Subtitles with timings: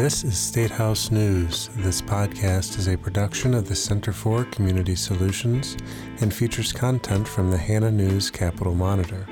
[0.00, 1.70] This is State House News.
[1.78, 5.76] This podcast is a production of the Center for Community Solutions
[6.20, 9.26] and features content from the Hannah News Capital Monitor.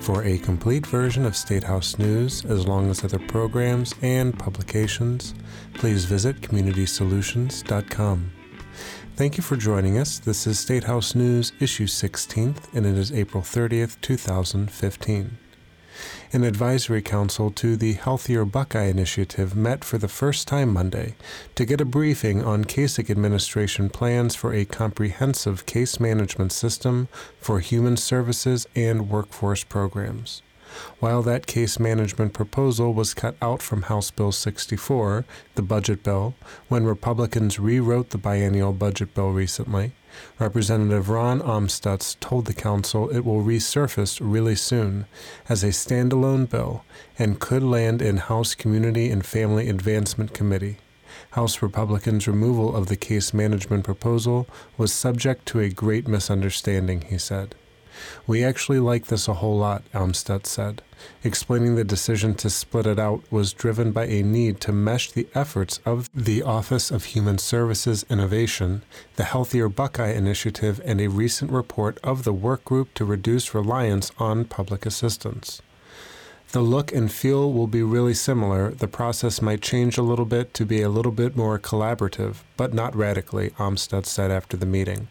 [0.00, 5.34] For a complete version of State House News, as long as other programs and publications,
[5.74, 8.32] please visit communitysolutions.com.
[9.16, 10.18] Thank you for joining us.
[10.18, 15.36] This is State House News, issue 16th, and it is April 30th, 2015.
[16.32, 21.14] An advisory council to the Healthier Buckeye Initiative met for the first time Monday
[21.54, 27.06] to get a briefing on Kasich administration plans for a comprehensive case management system
[27.40, 30.42] for human services and workforce programs.
[31.00, 36.34] While that case management proposal was cut out from House Bill 64, the budget bill,
[36.68, 39.92] when Republicans rewrote the biennial budget bill recently,
[40.38, 45.06] Representative Ron Amstutz told the Council it will resurface really soon
[45.48, 46.84] as a standalone bill
[47.18, 50.78] and could land in House Community and Family Advancement Committee.
[51.30, 57.18] House Republicans' removal of the case management proposal was subject to a great misunderstanding, he
[57.18, 57.54] said.
[58.26, 60.82] We actually like this a whole lot, Amstutz said,
[61.22, 65.28] explaining the decision to split it out was driven by a need to mesh the
[65.34, 68.82] efforts of the Office of Human Services Innovation,
[69.16, 74.10] the Healthier Buckeye Initiative, and a recent report of the work group to reduce reliance
[74.18, 75.62] on public assistance.
[76.52, 78.70] The look and feel will be really similar.
[78.70, 82.72] The process might change a little bit to be a little bit more collaborative, but
[82.72, 85.08] not radically, Amstutz said after the meeting.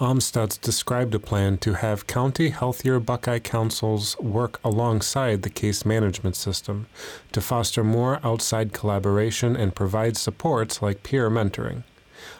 [0.00, 6.36] Amstutz described a plan to have county healthier Buckeye councils work alongside the case management
[6.36, 6.86] system
[7.32, 11.82] to foster more outside collaboration and provide supports like peer mentoring.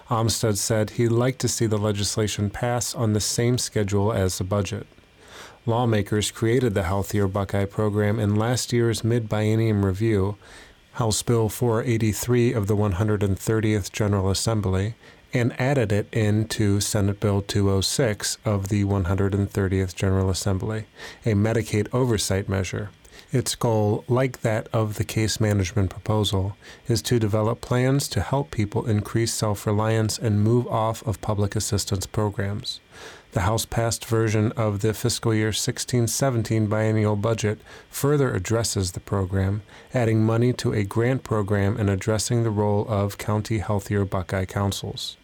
[0.09, 4.45] Amstutz said he'd like to see the legislation pass on the same schedule as the
[4.45, 4.87] budget.
[5.67, 10.37] Lawmakers created the Healthier Buckeye program in last year's mid biennium review,
[10.93, 14.95] House Bill 483 of the 130th General Assembly,
[15.35, 20.87] and added it into Senate Bill 206 of the 130th General Assembly,
[21.27, 22.91] a Medicaid oversight measure.
[23.31, 26.57] Its goal, like that of the case management proposal,
[26.87, 31.55] is to develop plans to help people increase self reliance and move off of public
[31.55, 32.81] assistance programs.
[33.33, 37.59] The House passed version of the fiscal year 16 17 biennial budget
[37.91, 39.61] further addresses the program,
[39.93, 45.18] adding money to a grant program and addressing the role of county healthier Buckeye councils.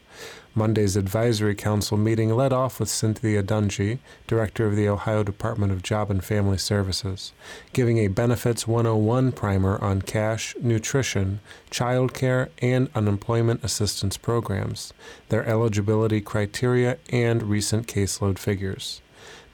[0.57, 3.99] Monday's advisory council meeting led off with Cynthia Dungey,
[4.29, 7.33] director of the Ohio Department of Job and Family Services,
[7.73, 14.93] giving a Benefits 101 primer on cash, nutrition, child care, and unemployment assistance programs,
[15.29, 19.01] their eligibility criteria, and recent caseload figures.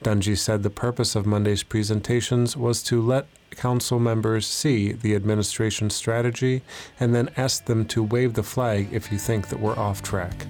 [0.03, 5.95] Dungey said the purpose of Monday's presentations was to let council members see the administration's
[5.95, 6.61] strategy
[6.99, 10.47] and then ask them to wave the flag if you think that we're off track.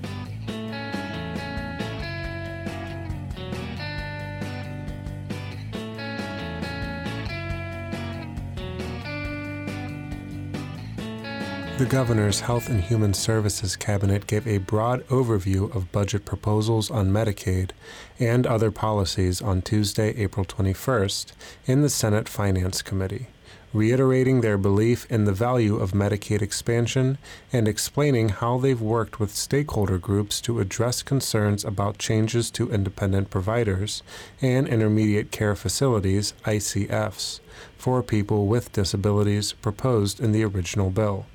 [11.81, 17.09] The Governor's Health and Human Services Cabinet gave a broad overview of budget proposals on
[17.09, 17.71] Medicaid
[18.19, 21.31] and other policies on Tuesday, April 21st,
[21.65, 23.29] in the Senate Finance Committee,
[23.73, 27.17] reiterating their belief in the value of Medicaid expansion
[27.51, 33.31] and explaining how they've worked with stakeholder groups to address concerns about changes to independent
[33.31, 34.03] providers
[34.39, 37.39] and intermediate care facilities, ICFs,
[37.75, 41.25] for people with disabilities proposed in the original bill.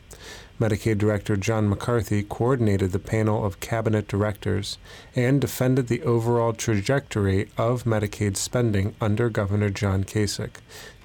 [0.58, 4.78] Medicaid Director John McCarthy coordinated the panel of cabinet directors
[5.14, 10.56] and defended the overall trajectory of Medicaid spending under Governor John Kasich.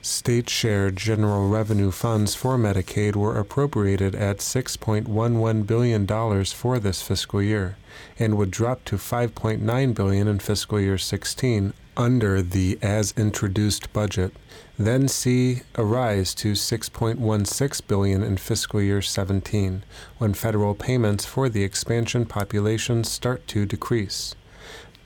[0.02, 7.42] State shared general revenue funds for Medicaid were appropriated at $6.11 billion for this fiscal
[7.42, 7.78] year
[8.18, 14.34] and would drop to 5.9 billion in fiscal year 16 under the as introduced budget
[14.86, 19.84] then see a rise to 6.16 billion in fiscal year 17
[20.18, 24.36] when federal payments for the expansion population start to decrease.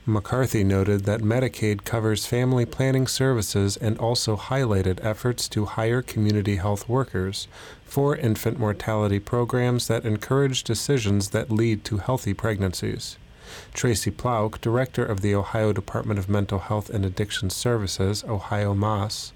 [0.07, 6.57] McCarthy noted that Medicaid covers family planning services and also highlighted efforts to hire community
[6.57, 7.47] health workers
[7.83, 13.17] for infant mortality programs that encourage decisions that lead to healthy pregnancies.
[13.73, 19.33] Tracy Plouck, director of the Ohio Department of Mental Health and Addiction Services, Ohio MAS,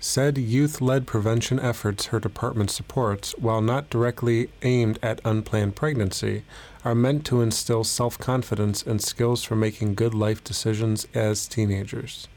[0.00, 6.44] said youth led prevention efforts her department supports, while not directly aimed at unplanned pregnancy,
[6.84, 12.28] are meant to instill self confidence and skills for making good life decisions as teenagers.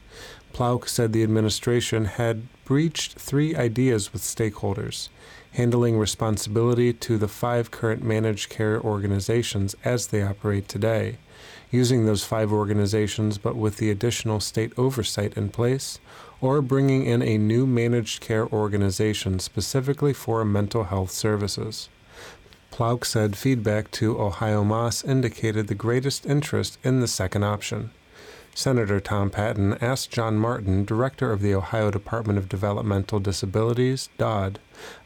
[0.52, 5.08] Plouck said the administration had breached three ideas with stakeholders
[5.52, 11.18] handling responsibility to the five current managed care organizations as they operate today,
[11.70, 15.98] using those five organizations but with the additional state oversight in place,
[16.40, 21.88] or bringing in a new managed care organization specifically for mental health services.
[22.70, 27.90] Plouck said feedback to Ohio-MAS indicated the greatest interest in the second option.
[28.54, 34.58] Senator Tom Patton asked John Martin, director of the Ohio Department of Developmental Disabilities, DOD,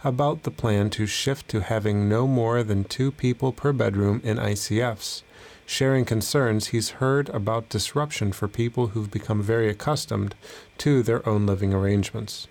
[0.03, 4.39] about the plan to shift to having no more than two people per bedroom in
[4.39, 5.23] ICFs,
[5.67, 10.35] sharing concerns he's heard about disruption for people who've become very accustomed
[10.79, 12.49] to their own living arrangements.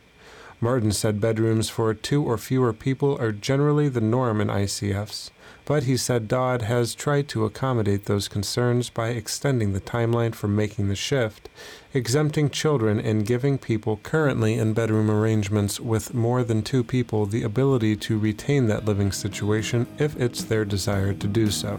[0.64, 5.30] Martin said bedrooms for two or fewer people are generally the norm in ICFs,
[5.66, 10.48] but he said Dodd has tried to accommodate those concerns by extending the timeline for
[10.48, 11.50] making the shift,
[11.94, 17.44] exempting children and giving people currently in bedroom arrangements with more than two people the
[17.44, 21.78] ability to retain that living situation if it's their desire to do so.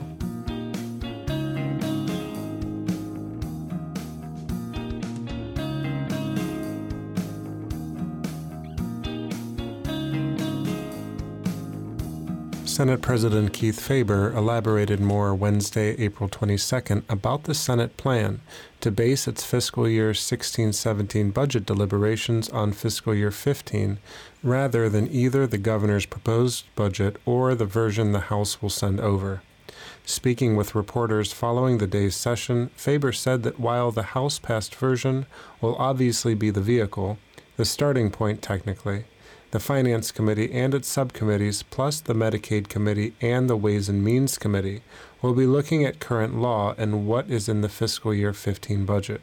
[12.75, 18.41] Senate President Keith Faber elaborated more Wednesday, April 22nd, about the Senate plan
[18.81, 23.99] to base its fiscal year 16 17 budget deliberations on fiscal year 15
[24.43, 29.41] rather than either the governor's proposed budget or the version the House will send over.
[30.05, 35.27] Speaking with reporters following the day's session, Faber said that while the House passed version
[35.61, 37.19] will obviously be the vehicle,
[37.57, 39.05] the starting point technically,
[39.55, 44.37] the Finance Committee and its subcommittees, plus the Medicaid Committee and the Ways and Means
[44.37, 44.83] Committee,
[45.23, 49.21] will be looking at current law and what is in the fiscal year 15 budget.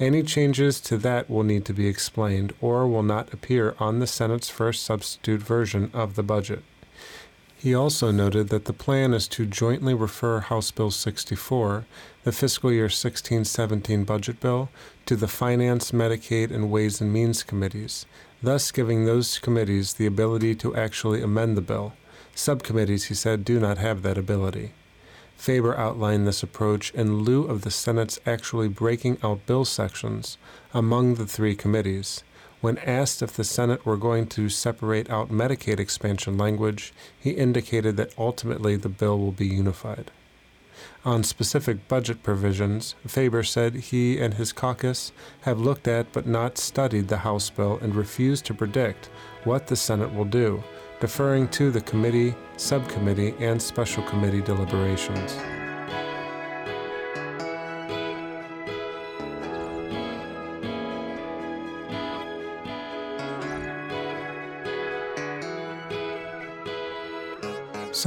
[0.00, 4.06] Any changes to that will need to be explained or will not appear on the
[4.06, 6.62] Senate's first substitute version of the budget.
[7.54, 11.84] He also noted that the plan is to jointly refer House Bill 64,
[12.24, 14.70] the fiscal year 16 17 budget bill,
[15.04, 18.06] to the Finance, Medicaid, and Ways and Means committees,
[18.42, 21.92] thus giving those committees the ability to actually amend the bill.
[22.34, 24.72] Subcommittees, he said, do not have that ability.
[25.36, 30.36] Faber outlined this approach in lieu of the Senate's actually breaking out bill sections
[30.74, 32.22] among the three committees.
[32.60, 37.96] When asked if the Senate were going to separate out Medicaid expansion language, he indicated
[37.96, 40.10] that ultimately the bill will be unified.
[41.04, 46.58] On specific budget provisions, Faber said he and his caucus have looked at but not
[46.58, 49.10] studied the House bill and refused to predict
[49.44, 50.62] what the Senate will do,
[51.00, 55.38] deferring to the committee, subcommittee, and special committee deliberations.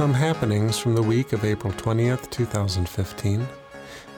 [0.02, 3.46] Some happenings from the week of April 20th, 2015.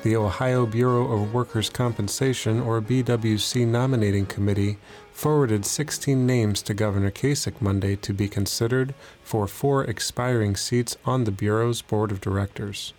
[0.02, 4.78] The Ohio Bureau of Workers' Compensation, or BWC Nominating Committee,
[5.12, 11.24] forwarded 16 names to Governor Kasich Monday to be considered for four expiring seats on
[11.24, 12.94] the Bureau's Board of Directors.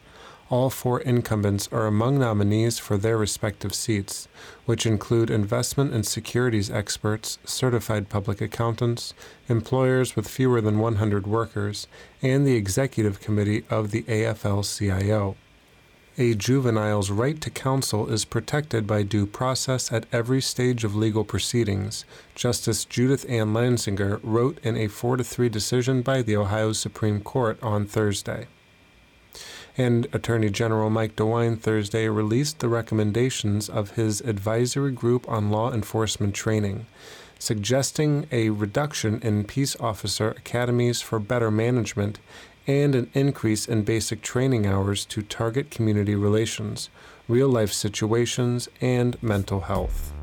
[0.52, 4.28] All four incumbents are among nominees for their respective seats,
[4.66, 9.16] which include investment and securities experts, certified public accountants,
[9.50, 11.88] employers with fewer than 100 workers,
[12.22, 15.36] and the executive committee of the AFL CIO.
[16.20, 21.24] A juvenile's right to counsel is protected by due process at every stage of legal
[21.24, 26.72] proceedings, Justice Judith Ann Lanzinger wrote in a 4 to 3 decision by the Ohio
[26.72, 28.46] Supreme Court on Thursday
[29.77, 35.72] and Attorney General Mike DeWine Thursday released the recommendations of his advisory group on law
[35.74, 36.86] enforcement training,
[37.39, 42.20] suggesting a reduction in peace officer academies for better management
[42.67, 46.89] and an increase in basic training hours to target community relations,
[47.27, 50.14] real life situations, and mental health.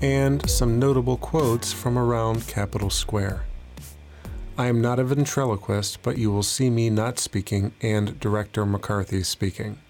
[0.00, 3.44] And some notable quotes from around Capitol Square.
[4.56, 9.24] I am not a ventriloquist, but you will see me not speaking and Director McCarthy
[9.24, 9.80] speaking.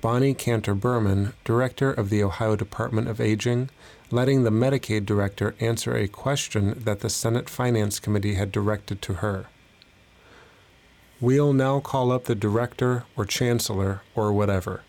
[0.00, 3.70] Bonnie Kantor-Burman, Director of the Ohio Department of Aging,
[4.10, 9.14] letting the Medicaid Director answer a question that the Senate Finance Committee had directed to
[9.14, 9.46] her.
[11.20, 14.82] We'll now call up the Director or Chancellor or whatever.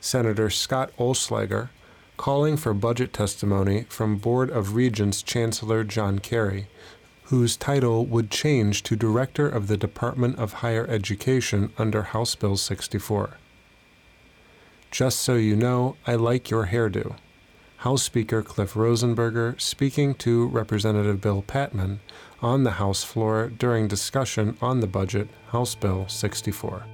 [0.00, 1.68] Senator Scott Oelslager,
[2.16, 6.66] calling for budget testimony from Board of Regents Chancellor John Carey,
[7.24, 12.56] whose title would change to Director of the Department of Higher Education under House Bill
[12.56, 13.36] 64.
[14.90, 17.16] Just so you know, I like your hairdo.
[17.78, 21.98] House Speaker Cliff Rosenberger speaking to Representative Bill Patmon
[22.40, 26.86] on the House floor during discussion on the budget, House Bill 64.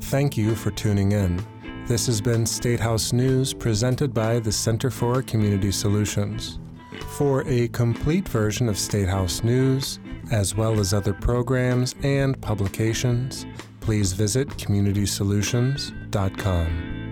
[0.00, 1.44] Thank you for tuning in.
[1.86, 6.58] This has been State House News presented by the Center for Community Solutions.
[7.18, 9.98] For a complete version of State House News,
[10.32, 13.44] as well as other programs and publications,
[13.80, 17.03] please visit communitysolutions.com.